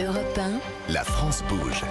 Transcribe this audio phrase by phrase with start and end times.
[0.00, 0.92] Europe 1.
[0.92, 1.84] La France bouge.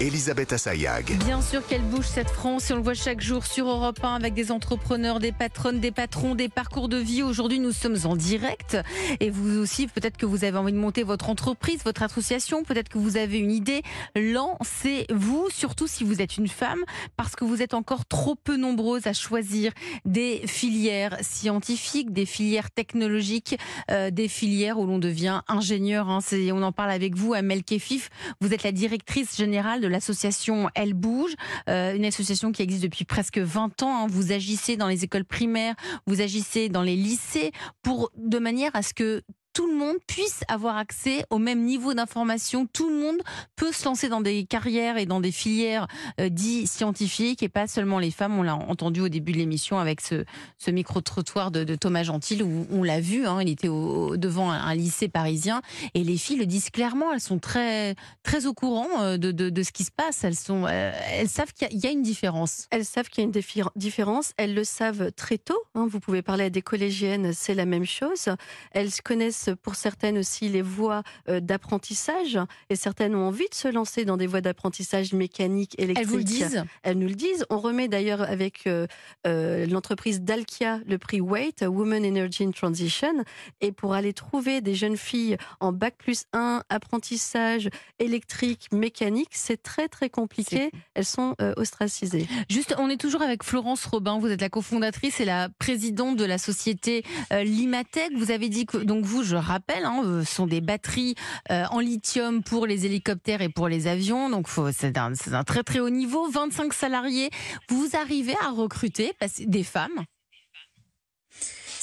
[0.00, 1.16] Elisabeth Assayag.
[1.24, 4.16] Bien sûr qu'elle bouge cette France et on le voit chaque jour sur Europe 1
[4.16, 7.22] avec des entrepreneurs, des patronnes, des patrons, des parcours de vie.
[7.22, 8.76] Aujourd'hui, nous sommes en direct
[9.20, 12.88] et vous aussi, peut-être que vous avez envie de monter votre entreprise, votre association, peut-être
[12.88, 13.82] que vous avez une idée.
[14.16, 16.80] Lancez-vous, surtout si vous êtes une femme,
[17.16, 19.70] parce que vous êtes encore trop peu nombreuses à choisir
[20.04, 23.56] des filières scientifiques, des filières technologiques,
[23.92, 26.08] euh, des filières où l'on devient ingénieur.
[26.08, 26.18] Hein.
[26.52, 28.10] On en parle avec vous, Amel Kefif.
[28.40, 31.34] Vous êtes la directrice générale de l'association Elle Bouge,
[31.68, 34.04] euh, une association qui existe depuis presque 20 ans.
[34.04, 34.06] Hein.
[34.08, 35.74] Vous agissez dans les écoles primaires,
[36.06, 37.52] vous agissez dans les lycées
[37.82, 39.22] pour de manière à ce que
[39.54, 42.66] tout le monde puisse avoir accès au même niveau d'information.
[42.66, 43.18] Tout le monde
[43.56, 45.86] peut se lancer dans des carrières et dans des filières
[46.20, 48.36] euh, dites scientifiques et pas seulement les femmes.
[48.36, 50.24] On l'a entendu au début de l'émission avec ce,
[50.70, 55.62] micro-trottoir de, Thomas Gentil où on l'a vu, hein, il était devant un, lycée parisien
[55.94, 57.94] et les filles le disent clairement, elles sont très,
[58.24, 60.24] très au courant euh, de, ce qui se passe.
[60.24, 62.66] Elles, sont, euh, elles savent qu'il y, y, a une différence.
[62.70, 64.32] Elles savent qu'il y a une différence.
[64.36, 65.62] Elles le savent très tôt.
[65.76, 65.86] Hein.
[65.88, 68.28] Vous pouvez parler à des collégiennes, c'est la même chose.
[68.72, 72.38] Elles connaissent pour certaines aussi les voies euh, d'apprentissage
[72.70, 76.06] et certaines ont envie de se lancer dans des voies d'apprentissage mécanique, électrique.
[76.06, 76.64] Elles vous le disent?
[76.82, 77.44] Elles nous le disent.
[77.50, 78.86] On remet d'ailleurs avec euh,
[79.26, 83.24] euh, l'entreprise Dalkia le prix WAIT, Women Energy in Transition,
[83.60, 89.62] et pour aller trouver des jeunes filles en bac plus 1, apprentissage électrique, mécanique, c'est
[89.62, 90.70] très très compliqué.
[90.94, 92.26] Elles sont ostracisées.
[92.48, 94.18] Juste, on est toujours avec Florence Robin.
[94.18, 98.12] Vous êtes la cofondatrice et la présidente de la société Limatech.
[98.16, 101.14] Vous avez dit que donc vous, je je rappelle, hein, euh, sont des batteries
[101.50, 104.30] euh, en lithium pour les hélicoptères et pour les avions.
[104.30, 106.28] Donc c'est un, un, très très haut niveau.
[106.28, 107.30] 25 salariés.
[107.68, 110.04] Vous arrivez à recruter des femmes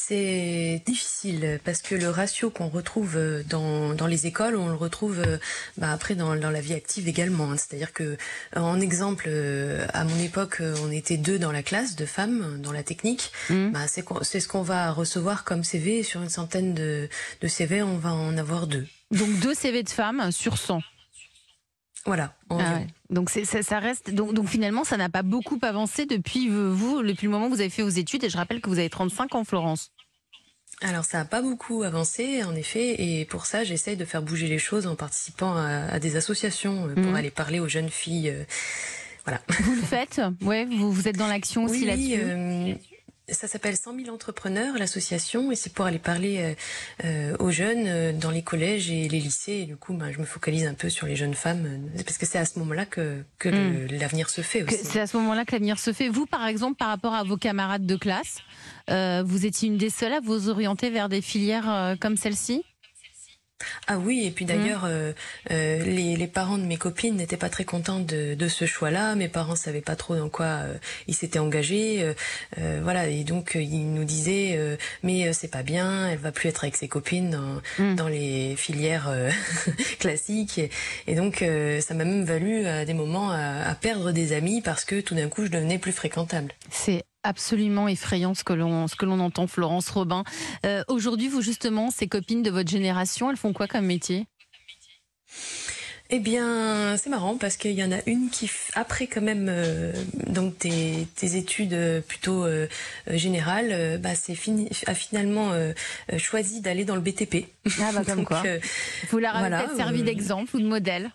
[0.08, 4.76] c'est difficile parce que le ratio qu'on retrouve euh, dans, dans, les écoles, on le
[4.76, 5.22] retrouve
[5.78, 7.52] bah, après dans, dans, la vie active également.
[7.52, 7.58] Hein.
[7.58, 8.18] C'est-à-dire que,
[8.56, 9.30] en exemple,
[9.94, 13.32] à mon époque, on était deux dans la classe de femmes dans la technique.
[13.50, 13.72] Mmh.
[13.72, 16.04] Bah, c'est ce qu'on va recevoir comme CV.
[16.04, 17.10] Sur une centaine de,
[17.42, 18.88] de CV, on va en avoir deux.
[19.12, 20.82] Donc deux CV de femmes sur 100
[22.06, 22.34] voilà.
[22.50, 22.80] Ah
[23.12, 27.26] donc ça, ça, reste donc, donc finalement ça n'a pas beaucoup avancé depuis vous depuis
[27.26, 29.36] le moment où vous avez fait vos études et je rappelle que vous avez 35
[29.36, 29.92] ans Florence.
[30.82, 34.48] Alors ça n'a pas beaucoup avancé en effet et pour ça j'essaye de faire bouger
[34.48, 37.16] les choses en participant à, des associations euh, pour mmh.
[37.16, 38.30] aller parler aux jeunes filles.
[38.30, 38.44] Euh,
[39.26, 39.42] voilà.
[39.50, 40.22] Vous le faites?
[40.42, 42.16] Ouais, vous, vous êtes dans l'action aussi là-dessus?
[42.18, 42.74] Euh,
[43.32, 46.54] ça s'appelle 100 000 entrepreneurs, l'association, et c'est pour aller parler euh,
[47.06, 49.54] euh, aux jeunes euh, dans les collèges et les lycées.
[49.54, 52.26] Et du coup, bah, je me focalise un peu sur les jeunes femmes, parce que
[52.26, 54.00] c'est à ce moment-là que, que hmm.
[54.00, 54.78] l'avenir se fait aussi.
[54.84, 56.10] C'est à ce moment-là que l'avenir se fait.
[56.10, 58.40] Vous, par exemple, par rapport à vos camarades de classe,
[58.88, 62.64] vous étiez une des seules à vous orienter vers des filières comme celle-ci?
[63.88, 64.90] Ah oui, et puis d'ailleurs, mmh.
[64.90, 65.14] euh,
[65.52, 69.16] euh, les, les, parents de mes copines n'étaient pas très contents de, de ce choix-là.
[69.16, 70.74] Mes parents savaient pas trop dans quoi euh,
[71.08, 72.14] ils s'étaient engagés,
[72.58, 73.08] euh, voilà.
[73.08, 76.88] Et donc ils nous disaient, mais c'est pas bien, elle va plus être avec ses
[76.88, 77.96] copines dans, mmh.
[77.96, 79.14] dans les filières
[80.00, 80.58] classiques.
[80.58, 80.70] Et,
[81.08, 81.44] et donc
[81.80, 85.16] ça m'a même valu à des moments à, à, perdre des amis parce que tout
[85.16, 86.54] d'un coup je devenais plus fréquentable.
[86.70, 90.24] C'est absolument effrayant ce que l'on ce que l'on entend Florence Robin.
[90.66, 94.28] Euh, aujourd'hui, vous justement, ces copines de votre génération, elles font quoi comme métier?
[96.14, 99.94] Eh bien, c'est marrant parce qu'il y en a une qui, après quand même, euh,
[100.28, 102.68] donc tes, études euh, plutôt euh,
[103.08, 105.52] générales, bah, c'est fini, a finalement
[106.18, 107.46] choisi d'aller dans le BTP.
[107.80, 108.44] Ah bah comme quoi.
[109.10, 111.12] Vous leur avez peut-être servi d'exemple ou de modèle?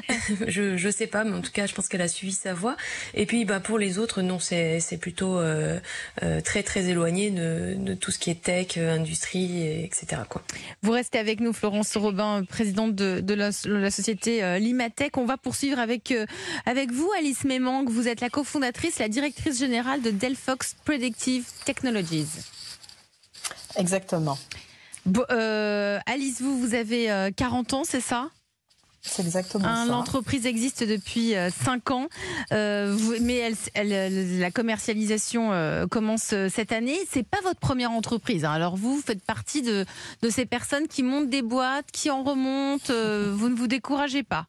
[0.46, 2.76] je je sais pas, mais en tout cas, je pense qu'elle a suivi sa voie.
[3.14, 5.40] Et puis, bah pour les autres, non, c'est c'est plutôt
[6.44, 10.22] très très éloigné de, de tout ce qui est tech, industrie, etc.
[10.28, 10.42] Quoi.
[10.82, 15.16] Vous restez avec nous, Florence Robin, présidente de, de la, la société euh, Limatech.
[15.16, 16.26] On va poursuivre avec, euh,
[16.66, 17.84] avec vous, Alice Memang.
[17.88, 22.28] Vous êtes la cofondatrice, la directrice générale de Delphox Predictive Technologies.
[23.76, 24.38] Exactement.
[25.30, 28.30] Euh, Alice, vous, vous avez 40 ans, c'est ça?
[29.00, 29.84] C'est exactement ça.
[29.86, 31.34] L'entreprise existe depuis
[31.64, 32.08] 5 ans,
[32.50, 36.98] mais elle, la commercialisation commence cette année.
[37.10, 38.44] C'est pas votre première entreprise.
[38.44, 38.52] Hein.
[38.52, 39.86] Alors vous, faites partie de,
[40.22, 42.92] de, ces personnes qui montent des boîtes, qui en remontent.
[42.92, 44.46] vous ne vous découragez pas?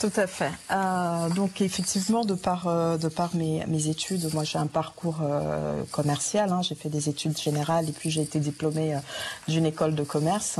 [0.00, 0.50] Tout à fait.
[0.70, 5.20] Euh, donc effectivement, de par euh, de par mes, mes études, moi j'ai un parcours
[5.22, 6.52] euh, commercial.
[6.52, 6.62] Hein.
[6.62, 8.98] j'ai fait des études générales et puis j'ai été diplômée
[9.48, 10.58] d'une école de commerce.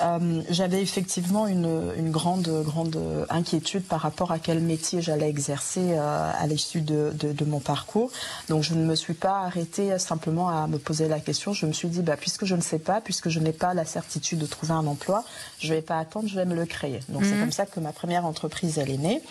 [0.00, 2.98] Euh, j'avais effectivement une, une, grande, grande
[3.30, 7.60] inquiétude par rapport à quel métier j'allais exercer euh, à l'issue de, de, de, mon
[7.60, 8.10] parcours.
[8.48, 11.52] Donc je ne me suis pas arrêtée simplement à me poser la question.
[11.52, 13.84] Je me suis dit, bah, puisque je ne sais pas, puisque je n'ai pas la
[13.84, 15.24] certitude de trouver un emploi,
[15.58, 17.00] je ne vais pas attendre, je vais me le créer.
[17.08, 17.40] Donc c'est mhm.
[17.40, 19.22] comme ça que ma première entreprise, elle est née,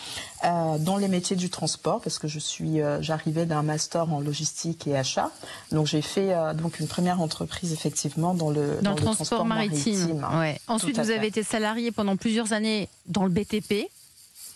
[0.44, 4.20] euh, dans les métiers du transport, parce que je suis, euh, j'arrivais d'un master en
[4.20, 5.32] logistique et achat.
[5.72, 10.26] Donc j'ai fait euh, donc une première entreprise effectivement dans le, dans, le, transport, maritime.
[10.38, 10.60] Ouais.
[10.68, 13.90] Ensuite, vous avez été salarié pendant plusieurs années dans le BTP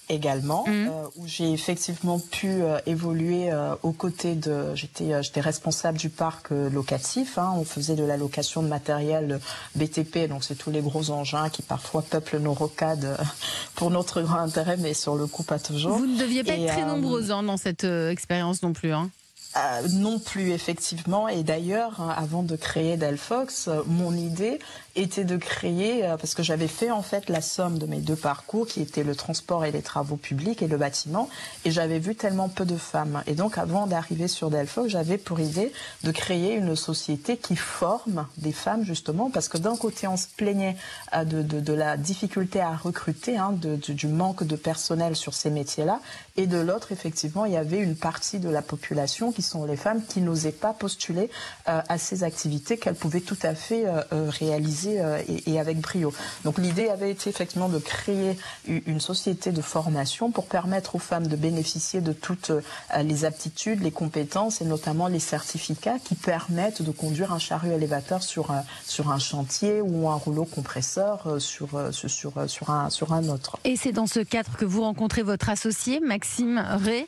[0.09, 0.71] également, mmh.
[0.71, 4.75] euh, où j'ai effectivement pu euh, évoluer euh, aux côtés de.
[4.75, 7.37] J'étais, j'étais responsable du parc locatif.
[7.37, 9.39] Hein, on faisait de la location de matériel
[9.75, 13.17] BTP, donc c'est tous les gros engins qui parfois peuplent nos rocades
[13.75, 15.97] pour notre grand intérêt, mais sur le coup pas toujours.
[15.97, 18.93] Vous ne deviez pas être très nombreux hein, dans cette expérience non plus.
[18.93, 19.09] Hein.
[19.57, 21.27] Euh, non plus effectivement.
[21.27, 24.59] Et d'ailleurs hein, avant de créer Delphox euh, mon idée
[24.95, 28.15] était de créer euh, parce que j'avais fait en fait la somme de mes deux
[28.15, 31.27] parcours qui étaient le transport et les travaux publics et le bâtiment.
[31.65, 33.23] Et j'avais vu tellement peu de femmes.
[33.27, 35.73] Et donc avant d'arriver sur Delphox j'avais pour idée
[36.05, 40.27] de créer une société qui forme des femmes justement parce que d'un côté on se
[40.27, 40.77] plaignait
[41.13, 45.83] de, de, la difficulté à recruter hein, de, du manque de personnel sur ces métiers
[45.83, 45.99] là
[46.37, 50.01] et de l'autre effectivement il y avait une partie de la population sont les femmes
[50.05, 51.29] qui n'osaient pas postuler
[51.67, 55.01] euh, à ces activités qu'elles pouvaient tout à fait euh, euh, réaliser
[55.45, 56.13] et, avec brio.
[56.43, 61.27] Donc l'idée avait été effectivement de créer une société de formation pour permettre aux femmes
[61.27, 62.51] de bénéficier de toutes
[62.97, 68.23] les aptitudes, les compétences et notamment les certificats qui permettent de conduire un chariot élévateur
[68.23, 73.27] sur un, sur un chantier ou un rouleau compresseur sur, sur, sur, un, sur un
[73.29, 73.57] autre.
[73.63, 77.05] Et c'est dans ce cadre que vous rencontrez votre associé, Maxime Ray.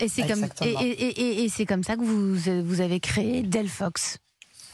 [0.00, 2.34] et c'est comme et, et, et, et c'est comme ça que vous,
[2.64, 4.18] vous avez créé Delphox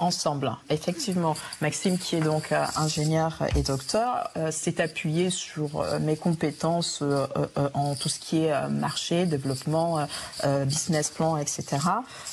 [0.03, 0.53] ensemble.
[0.69, 6.17] Effectivement, Maxime, qui est donc euh, ingénieur et docteur, euh, s'est appuyé sur euh, mes
[6.17, 7.03] compétences
[7.75, 10.07] en tout ce qui est marché, développement,
[10.67, 11.65] business plan, etc.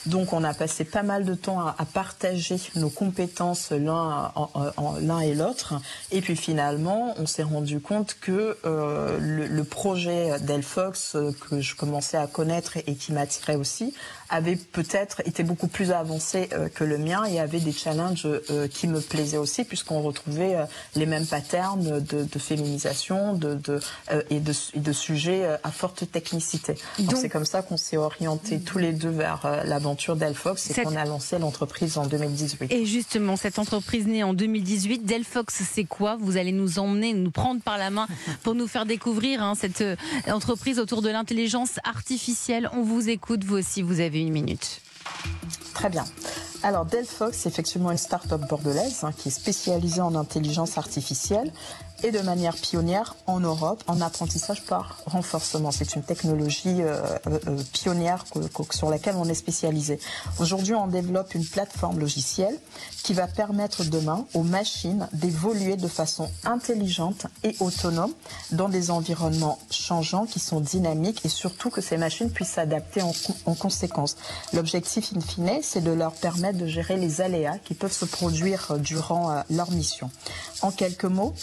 [0.06, 5.76] Donc, on a passé pas mal de temps à, partager nos compétences l'un et l'autre.
[6.12, 11.18] Et puis finalement, on s'est rendu compte que le, le, projet Delphox
[11.50, 13.94] que je commençais à connaître et qui m'attirait aussi
[14.30, 18.88] avait peut-être été beaucoup plus avancé que le mien et avait des challenges euh, qui
[18.88, 20.66] me plaisaient aussi, puisqu'on retrouvait euh,
[20.96, 23.60] les mêmes patterns de, féminisation de,
[24.12, 26.76] euh, et, de, de sujets à forte technicité.
[27.00, 30.96] Donc c'est comme ça qu'on s'est orientés tous les deux vers l'aventure Delphox et qu'on
[30.96, 32.72] a lancé l'entreprise en 2018.
[32.72, 36.18] Et justement, cette entreprise née en 2018, Delphox, c'est quoi?
[36.20, 38.08] Vous allez nous emmener, nous prendre par la main
[38.44, 39.84] pour nous faire découvrir hein, cette
[40.28, 42.70] entreprise autour de l'intelligence artificielle.
[42.74, 44.82] On vous écoute, vous aussi, vous avez une minute.
[45.74, 46.06] Très bien.
[46.62, 51.52] Alors Delphox, c'est effectivement une start-up bordelaise hein, qui est spécialisée en intelligence artificielle
[52.04, 55.72] et de manière pionnière en Europe en apprentissage par renforcement.
[55.72, 58.26] C'est une technologie euh, euh, euh, pionnière
[58.72, 60.00] sur laquelle on est spécialisé.
[60.40, 62.58] Aujourd'hui, on développe une plateforme logicielle
[63.04, 68.14] qui va permettre demain aux machines d'évoluer de façon intelligente et autonome
[68.52, 73.14] dans des environnements changeants qui sont dynamiques et surtout que ces machines puissent s'adapter en,
[73.46, 74.16] en, conséquence.
[74.54, 78.78] L'objectif in fine, c'est de leur permettre de gérer les aléas qui peuvent se produire
[78.78, 80.10] durant leur mission.
[80.62, 81.34] En quelques mots,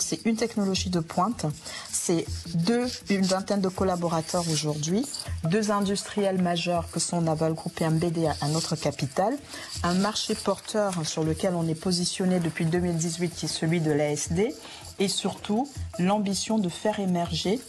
[0.00, 1.46] C'est une technologie de pointe.
[1.90, 2.24] C'est
[2.54, 5.06] deux, une vingtaine de collaborateurs aujourd'hui,
[5.44, 9.36] deux industriels majeurs que sont Naval Group et MBD à notre capital,
[9.82, 14.54] un marché porteur sur lequel on est positionné depuis 2018 qui est celui de l'ASD
[14.98, 15.68] et surtout
[15.98, 17.60] l'ambition de faire émerger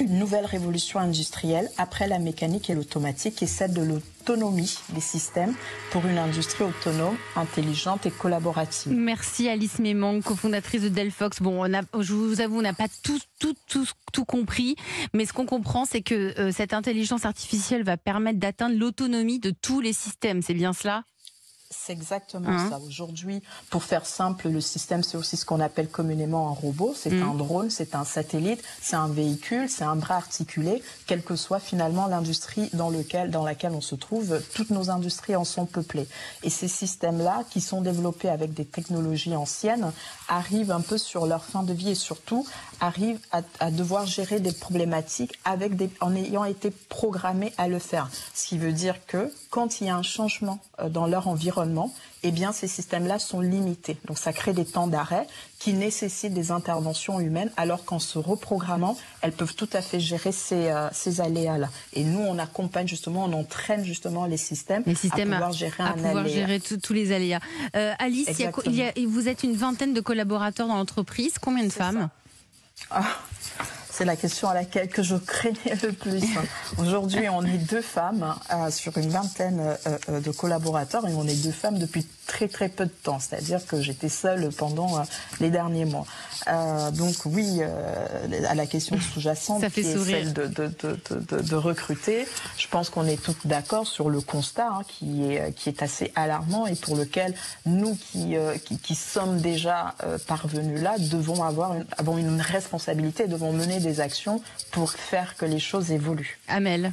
[0.00, 5.54] une nouvelle révolution industrielle après la mécanique et l'automatique est celle de l'autonomie des systèmes
[5.90, 8.92] pour une industrie autonome, intelligente et collaborative.
[8.92, 11.40] Merci Alice Mémang, cofondatrice de Delphox.
[11.42, 11.64] Bon,
[12.00, 14.76] je vous avoue, on n'a pas tout, tout, tout, tout compris,
[15.12, 19.50] mais ce qu'on comprend, c'est que euh, cette intelligence artificielle va permettre d'atteindre l'autonomie de
[19.50, 20.42] tous les systèmes.
[20.42, 21.04] C'est bien cela?
[21.72, 22.70] C'est exactement hein?
[22.70, 22.78] ça.
[22.86, 26.94] Aujourd'hui, pour faire simple, le système, c'est aussi ce qu'on appelle communément un robot.
[26.96, 27.22] C'est mmh.
[27.22, 30.82] un drone, c'est un satellite, c'est un véhicule, c'est un bras articulé.
[31.06, 35.36] Quelle que soit finalement l'industrie dans, lequel, dans laquelle on se trouve, toutes nos industries
[35.36, 36.06] en sont peuplées.
[36.42, 39.92] Et ces systèmes-là, qui sont développés avec des technologies anciennes,
[40.28, 42.46] arrivent un peu sur leur fin de vie et surtout
[42.80, 47.78] arrivent à, à devoir gérer des problématiques avec des, en ayant été programmés à le
[47.78, 48.10] faire.
[48.34, 51.61] Ce qui veut dire que quand il y a un changement euh, dans leur environnement,
[51.62, 51.92] l'environnement,
[52.24, 53.96] eh bien, ces systèmes-là sont limités.
[54.06, 55.26] Donc, ça crée des temps d'arrêt
[55.58, 60.32] qui nécessitent des interventions humaines, alors qu'en se reprogrammant, elles peuvent tout à fait gérer
[60.32, 61.68] ces, euh, ces aléas-là.
[61.94, 65.82] Et nous, on accompagne justement, on entraîne justement les systèmes, les systèmes à pouvoir gérer,
[65.82, 67.40] à pouvoir gérer tous les aléas.
[67.76, 68.28] Euh, Alice,
[68.66, 71.34] il y a, vous êtes une vingtaine de collaborateurs dans l'entreprise.
[71.40, 72.08] Combien de femmes?
[72.90, 73.04] ah,
[73.92, 76.24] c'est la question à laquelle que je craignais le plus.
[76.78, 79.76] Aujourd'hui, on est deux femmes euh, sur une vingtaine
[80.08, 83.64] euh, de collaborateurs et on est deux femmes depuis très très peu de temps, c'est-à-dire
[83.66, 85.02] que j'étais seule pendant euh,
[85.40, 86.06] les derniers mois.
[86.48, 88.06] Euh, donc oui, euh,
[88.48, 90.70] à la question sous-jacente qui est celle de, de,
[91.10, 95.52] de, de, recruter, je pense qu'on est toutes d'accord sur le constat hein, qui, est,
[95.52, 97.34] qui est assez alarmant et pour lequel
[97.66, 98.34] nous qui,
[98.64, 99.94] qui, qui, sommes déjà
[100.26, 105.44] parvenus là devons avoir une, avons une responsabilité, devons mener des actions pour faire que
[105.44, 106.38] les choses évoluent.
[106.48, 106.92] Amel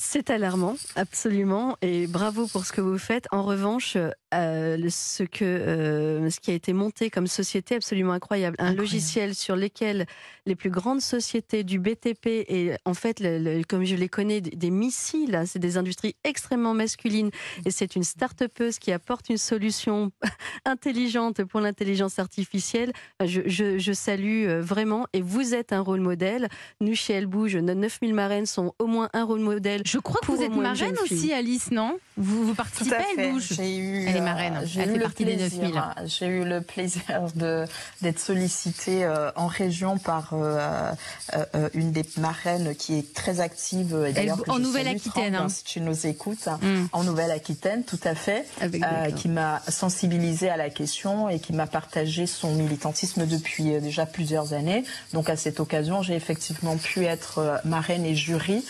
[0.00, 3.26] c'est alarmant, absolument, et bravo pour ce que vous faites.
[3.32, 3.96] En revanche,
[4.32, 9.34] euh, ce, que, euh, ce qui a été monté comme société absolument incroyable, un logiciel
[9.34, 10.06] sur lequel
[10.46, 13.22] les plus grandes sociétés du BTP et en fait,
[13.68, 17.30] comme je les connais, des missiles, c'est des industries extrêmement masculines,
[17.66, 20.12] et c'est une start-upeuse qui apporte une solution
[20.64, 22.92] intelligente pour l'intelligence artificielle.
[23.24, 26.48] Je, je, salue euh, vraiment, et vous êtes un rôle modèle.
[26.80, 30.20] Nous, chez Elle Bouge, nos 9000 marraines sont au moins un rôle modèle je crois
[30.20, 34.04] que vous êtes marraine aussi, Alice, non vous, vous participez à, Elle Bouge J'ai eu,
[34.06, 34.56] Elle est marraine.
[34.56, 35.82] Euh, Elle fait partie plaisir, des 9000.
[36.06, 37.02] J'ai eu le plaisir
[38.02, 40.92] d'être sollicitée euh, en région par euh,
[41.74, 43.96] une des marraines qui est très active.
[44.48, 45.36] en Nouvelle-Aquitaine.
[45.36, 45.48] Hein.
[45.48, 46.48] Si tu nous écoutes.
[46.60, 46.86] Mm.
[46.92, 48.46] En Nouvelle-Aquitaine, tout à fait.
[49.16, 54.52] qui m'a sensibilisée à la question et qui m'a partagé son militantisme depuis déjà plusieurs
[54.54, 54.84] années.
[55.12, 58.64] Donc à cette occasion, j'ai effectivement pu être marraine et jury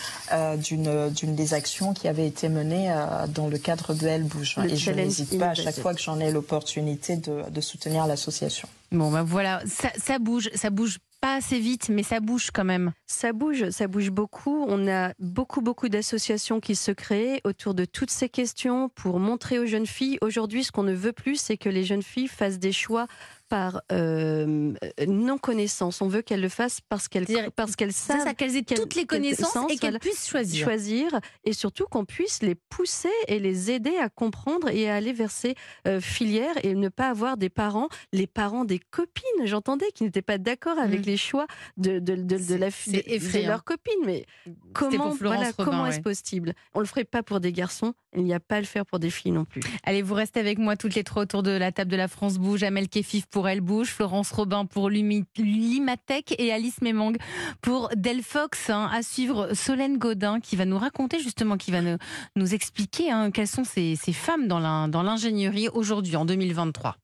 [0.58, 4.56] d'une d'une des actions qui avait été menée euh, dans le cadre de Elle Bouge.
[4.68, 8.68] et je n'hésite pas à chaque fois que j'en ai l'opportunité de, soutenir l'association.
[8.92, 12.64] Bon, ben voilà, ça, ça bouge, ça bouge pas assez vite, mais ça bouge quand
[12.64, 12.92] même.
[13.06, 14.64] Ça bouge, ça bouge beaucoup.
[14.68, 19.58] On a beaucoup, beaucoup d'associations qui se créent autour de toutes ces questions pour montrer
[19.58, 20.18] aux jeunes filles.
[20.22, 23.06] Aujourd'hui, ce qu'on ne veut plus, c'est que les jeunes filles fassent des choix
[23.48, 24.72] par euh,
[25.06, 26.02] non-connaissance.
[26.02, 27.26] On veut qu'elles le fassent parce qu'elles
[27.56, 28.24] parce qu'elles savent.
[28.24, 30.64] Ça, qu'elles aient toutes les connaissances et qu'elles puissent choisir.
[30.64, 35.12] Choisir et surtout qu'on puisse les pousser et les aider à comprendre et à aller
[35.12, 35.54] vers ces
[35.86, 40.22] euh, filières et ne pas avoir des parents, les parents des copines, j'entendais, qui n'étaient
[40.22, 41.04] pas d'accord avec mm.
[41.04, 44.00] les choix de, de, de, de la de, leur copine.
[44.04, 44.26] Mais
[44.72, 46.54] comment, voilà, comment est-ce possible?
[46.74, 48.98] On le ferait pas pour des garçons, il n'y a pas à le faire pour
[48.98, 49.60] des filles non plus.
[49.84, 52.38] Allez, vous restez avec moi toutes les trois autour de la table de la France
[52.38, 57.12] Bouge, Amel Kefif pour Elle Bouge, Florence Robin pour Limatech et Alice Memang
[57.60, 58.70] pour Delphox.
[58.70, 63.30] Hein, à suivre Solène Godin qui va nous raconter justement, qui va nous, expliquer hein,
[63.30, 64.58] quelles sont ces, ces femmes dans
[65.02, 66.96] l'ingénierie aujourd'hui, en 2023.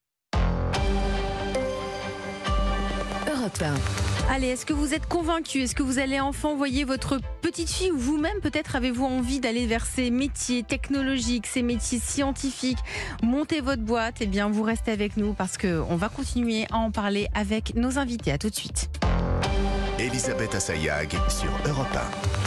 [3.29, 4.03] Europe 1.
[4.31, 7.90] Allez, est-ce que vous êtes convaincu Est-ce que vous allez enfin envoyer votre petite fille
[7.90, 12.78] ou vous-même peut-être avez-vous envie d'aller vers ces métiers technologiques, ces métiers scientifiques?
[13.23, 16.78] Montez votre boîte, et eh bien vous restez avec nous parce qu'on va continuer à
[16.78, 18.33] en parler avec nos invités.
[18.33, 18.88] À tout de suite.
[19.99, 22.43] Elisabeth Assayag sur Europe 1.